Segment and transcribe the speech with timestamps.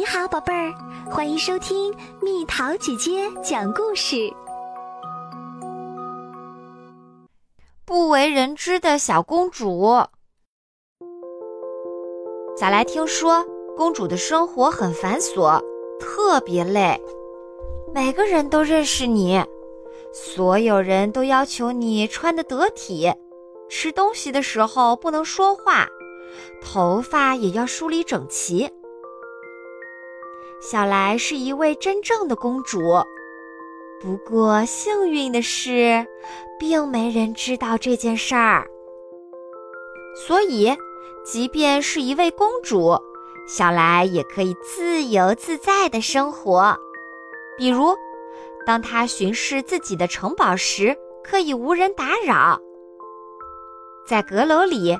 [0.00, 0.72] 你好，宝贝儿，
[1.10, 4.32] 欢迎收听蜜桃姐姐讲故事。
[7.84, 10.02] 不为人知的小公主。
[12.56, 13.44] 小来听说，
[13.76, 15.62] 公主的生活很繁琐，
[16.00, 16.98] 特别累。
[17.92, 19.44] 每个人都认识你，
[20.14, 23.12] 所有人都要求你穿得得体，
[23.68, 25.86] 吃东西的时候不能说话，
[26.62, 28.72] 头发也要梳理整齐。
[30.60, 33.02] 小来是一位真正的公主，
[33.98, 36.06] 不过幸运的是，
[36.58, 38.68] 并没人知道这件事儿。
[40.14, 40.76] 所以，
[41.24, 42.94] 即便是一位公主，
[43.48, 46.76] 小来也可以自由自在的生活。
[47.56, 47.96] 比如，
[48.66, 52.60] 当她巡视自己的城堡时，可以无人打扰。
[54.06, 54.94] 在阁楼里，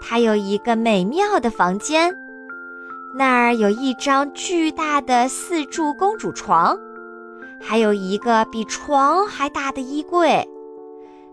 [0.00, 2.14] 她有一个美妙的房间。
[3.12, 6.78] 那儿有一张巨大的四柱公主床，
[7.60, 10.48] 还有一个比床还大的衣柜，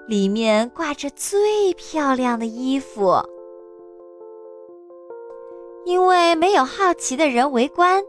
[0.08, 3.22] 里面挂着最漂亮的衣服。
[5.86, 8.04] 因为没有好奇的人围观，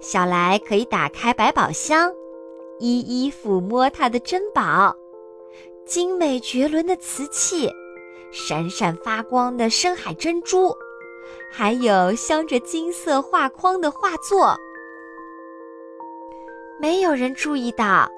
[0.00, 2.10] 小来可以打开百宝箱，
[2.80, 4.96] 一一抚摸它的珍宝：
[5.86, 7.70] 精美绝伦的瓷器，
[8.32, 10.74] 闪闪发光的深海珍珠。
[11.50, 14.56] 还有镶着金色画框的画作，
[16.78, 18.08] 没有人注意到，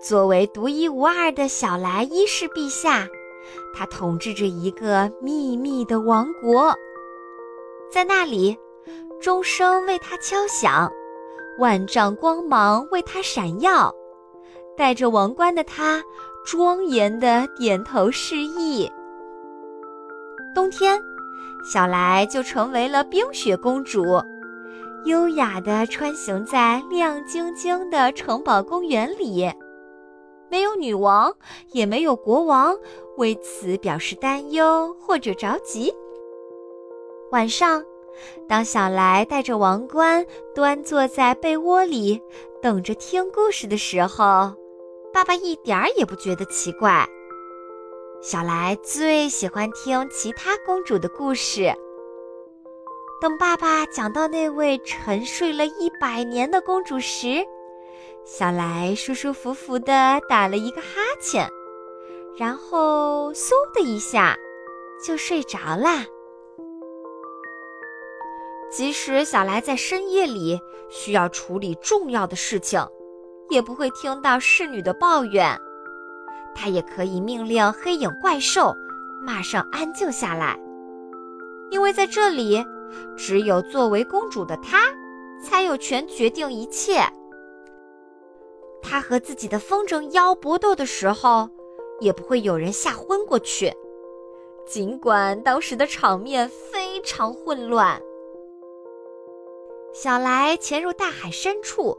[0.00, 3.06] 作为独一无二的小来一世陛下，
[3.74, 6.74] 他统治着一个秘密的王国，
[7.90, 8.56] 在那里，
[9.20, 10.90] 钟声为他敲响，
[11.58, 13.94] 万丈光芒为他闪耀，
[14.76, 16.02] 戴着王冠的他
[16.44, 18.90] 庄严地点头示意。
[20.54, 21.00] 冬天。
[21.64, 24.04] 小来就成为了冰雪公主，
[25.04, 29.50] 优雅地穿行在亮晶晶的城堡公园里，
[30.50, 31.32] 没有女王，
[31.72, 32.74] 也没有国王
[33.16, 35.92] 为此表示担忧或者着急。
[37.32, 37.82] 晚上，
[38.48, 42.20] 当小来戴着王冠端坐在被窝里
[42.62, 44.52] 等着听故事的时候，
[45.12, 47.08] 爸爸一点儿也不觉得奇怪。
[48.24, 51.70] 小来最喜欢听其他公主的故事。
[53.20, 57.44] 等爸爸讲到那位沉睡了一百年的公主时，
[58.24, 60.86] 小来舒舒服服地打了一个哈
[61.20, 61.46] 欠，
[62.34, 64.34] 然后嗖的一下
[65.06, 66.06] 就睡着啦。
[68.70, 70.58] 即使小来在深夜里
[70.88, 72.80] 需要处理重要的事情，
[73.50, 75.60] 也不会听到侍女的抱怨。
[76.54, 78.74] 他也可以命令黑影怪兽
[79.22, 80.58] 马上安静下来，
[81.70, 82.64] 因为在这里，
[83.16, 84.78] 只有作为公主的她
[85.42, 87.00] 才有权决定一切。
[88.82, 91.48] 她和自己的风筝妖搏斗的时候，
[92.00, 93.72] 也不会有人吓昏过去，
[94.66, 98.00] 尽管当时的场面非常混乱。
[99.92, 101.96] 小来潜入大海深处，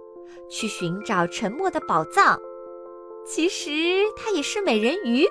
[0.49, 2.39] 去寻找沉没的宝藏。
[3.25, 3.71] 其实
[4.15, 5.27] 她也是美人鱼，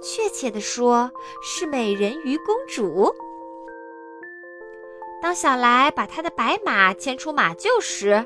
[0.00, 1.10] 确切的说
[1.42, 3.12] 是美人鱼公主。
[5.20, 8.24] 当小来把他的白马牵出马厩时，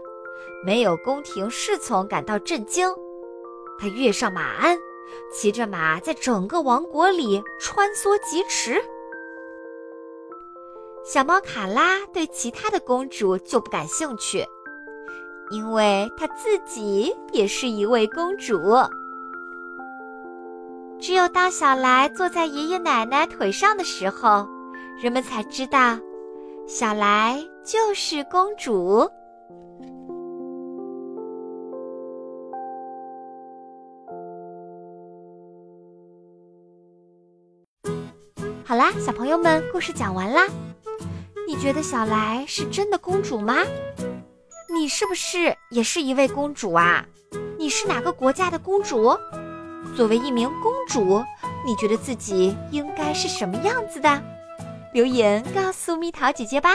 [0.64, 2.88] 没有宫廷侍从感到震惊。
[3.78, 4.78] 他跃上马鞍，
[5.30, 8.82] 骑着马在整个王国里穿梭疾驰。
[11.04, 14.44] 小猫卡拉对其他的公主就不感兴趣。
[15.50, 18.56] 因为她自己也是一位公主。
[20.98, 24.48] 只有当小来坐在爷爷奶奶腿上的时候，
[24.98, 25.98] 人们才知道，
[26.66, 29.08] 小来就是公主。
[38.64, 40.46] 好啦，小朋友们，故事讲完啦。
[41.46, 43.58] 你觉得小来是真的公主吗？
[44.78, 47.02] 你是不是也是一位公主啊？
[47.58, 49.16] 你是哪个国家的公主？
[49.96, 51.24] 作为一名公主，
[51.64, 54.22] 你觉得自己应该是什么样子的？
[54.92, 56.74] 留言告诉蜜桃姐姐吧。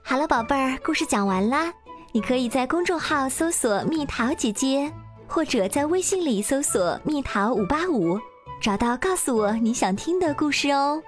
[0.00, 1.72] 好了，宝贝儿，故事讲完啦。
[2.12, 4.92] 你可以在公众号搜索“蜜桃姐姐”，
[5.26, 8.16] 或者在微信里搜索“蜜桃五八五”，
[8.62, 11.02] 找到告诉我你想听的故事哦。